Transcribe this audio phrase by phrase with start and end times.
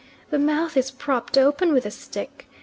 [0.31, 2.49] The mouth is propped open with a stick.